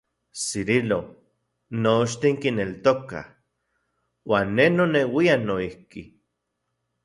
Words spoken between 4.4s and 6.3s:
ne noneuian noijki.